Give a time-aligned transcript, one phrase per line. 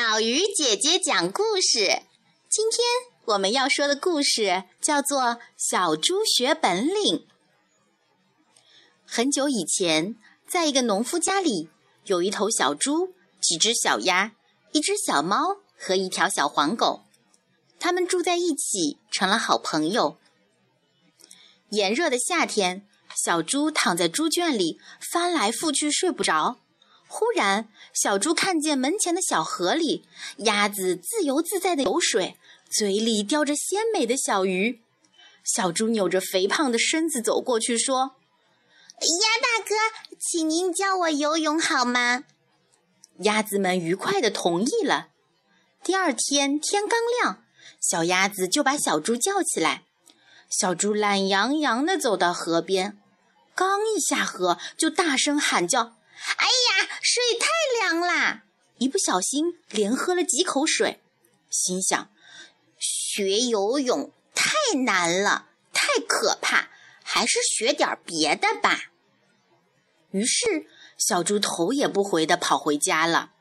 [0.00, 2.02] 小鱼姐姐讲故事。
[2.48, 2.86] 今天
[3.24, 5.22] 我们要说的故事叫做
[5.56, 6.94] 《小猪学本领》。
[9.04, 10.14] 很久以前，
[10.46, 11.68] 在一个农夫家里，
[12.04, 14.36] 有一头小猪、几只小鸭、
[14.70, 17.02] 一只小猫和一条小黄狗。
[17.80, 20.16] 他们住在一起，成了好朋友。
[21.70, 22.86] 炎热的夏天，
[23.16, 26.60] 小猪躺在猪圈里，翻来覆去睡不着。
[27.08, 30.06] 忽然，小猪看见门前的小河里，
[30.38, 32.36] 鸭子自由自在的游水，
[32.70, 34.82] 嘴里叼着鲜美的小鱼。
[35.42, 38.16] 小猪扭着肥胖的身子走过去，说
[39.00, 39.74] ：“鸭大哥，
[40.20, 42.24] 请您教我游泳好吗？”
[43.20, 45.08] 鸭子们愉快地同意了。
[45.82, 47.42] 第二天天刚亮，
[47.80, 49.84] 小鸭子就把小猪叫起来。
[50.50, 52.98] 小猪懒洋洋地走到河边，
[53.54, 55.94] 刚一下河，就大声喊叫。
[56.36, 56.46] 哎
[57.18, 57.48] 水太
[57.80, 58.44] 凉啦！
[58.76, 61.00] 一不小心连喝了几口水，
[61.50, 62.08] 心想：
[62.78, 64.52] 学游泳太
[64.84, 66.68] 难了，太可怕，
[67.02, 68.92] 还是学点别的吧。
[70.12, 73.32] 于是，小猪头也不回地跑回家了。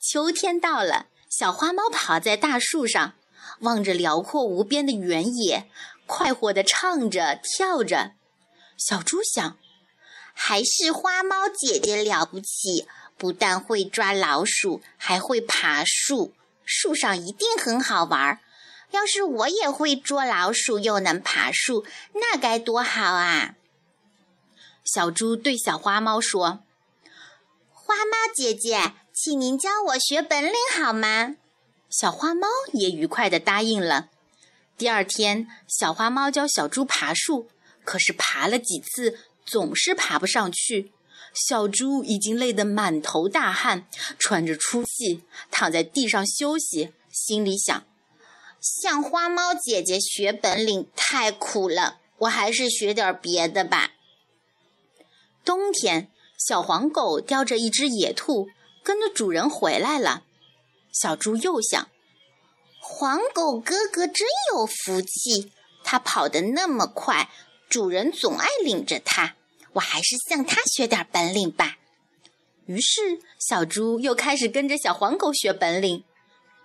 [0.00, 3.12] 秋天到了，小花猫爬在大树上，
[3.60, 5.68] 望着辽阔无边的原野，
[6.06, 8.12] 快活地唱着、跳着。
[8.78, 9.58] 小猪想。
[10.40, 12.86] 还是花猫姐姐了不起，
[13.18, 16.32] 不但会抓老鼠，还会爬树。
[16.64, 18.38] 树上一定很好玩。
[18.92, 23.56] 要是我也会捉老鼠，又能爬树，那该多好啊！
[24.84, 26.60] 小猪对小花猫说
[27.74, 31.34] ：“花猫姐姐，请您教我学本领好吗？”
[31.90, 34.08] 小花猫也愉快地答应了。
[34.78, 37.48] 第二天，小花猫教小猪爬树，
[37.84, 39.18] 可是爬了几次。
[39.50, 40.92] 总是爬不上去，
[41.32, 47.84] 小猪已经累得满头大汗，喘着粗气，躺在地上休息，心里想：
[48.60, 53.92] 向花猫姐姐学本领太苦了，我还是学点别的吧。
[55.46, 58.50] 冬天，小黄狗叼着一只野兔，
[58.82, 60.24] 跟着主人回来了。
[60.92, 61.88] 小猪又想：
[62.80, 67.30] 黄狗哥哥真有福气，它跑得那么快，
[67.70, 69.36] 主人总爱领着它。
[69.78, 71.78] 我还是向他学点本领吧。
[72.66, 76.04] 于是，小猪又开始跟着小黄狗学本领。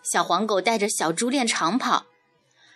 [0.04, 2.08] 小黄狗带着小猪练长跑，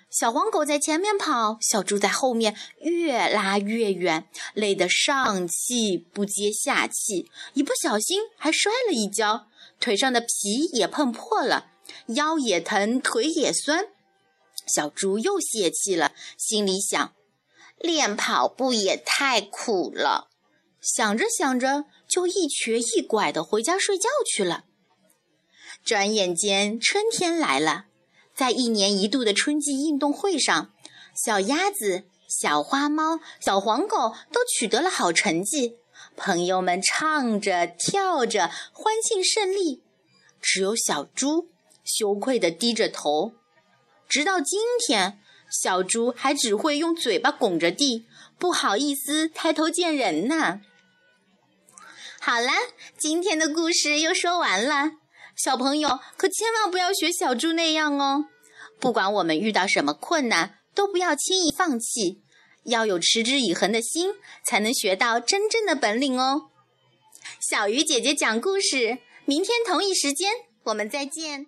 [0.09, 9.47] 小黄狗在前面跑，小猪在后面越拉越远，累得上气不接下气，一不小心还摔了一跤，
[9.79, 11.71] 腿上的皮也碰破了，
[12.15, 13.87] 腰也疼，腿也酸。
[14.73, 17.13] 小猪又泄气了，心里想。
[17.79, 20.29] 练跑步也太苦了，
[20.81, 24.65] 想着想着，就一瘸一拐的回家睡觉去了。
[25.83, 27.85] 转眼间，春天来了，
[28.35, 30.73] 在一年一度的春季运动会上，
[31.15, 35.77] 小鸭子、小花猫、小黄狗都取得了好成绩，
[36.15, 39.83] 朋友们唱着跳着，欢庆胜利。
[40.41, 41.47] 只有小猪
[41.83, 43.33] 羞愧地低着头，
[44.09, 45.19] 直到今天。
[45.49, 48.05] 小猪还只会用嘴巴拱着地，
[48.37, 50.61] 不好意思抬头见人呢。
[52.19, 52.53] 好啦，
[52.97, 54.91] 今天的故事又说完了。
[55.35, 58.25] 小朋友可千万不要学小猪那样哦！
[58.79, 62.21] 不管我们遇到什么困难，都不要轻易放弃，
[62.65, 64.15] 要有持之以恒的心，
[64.45, 66.49] 才能学到真正的本领哦。
[67.39, 70.31] 小鱼姐姐讲故事，明天同一时间
[70.63, 71.47] 我们再见。